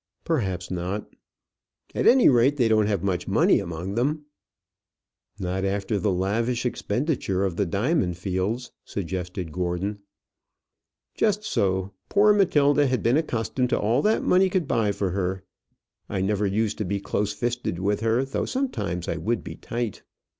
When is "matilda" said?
12.33-12.87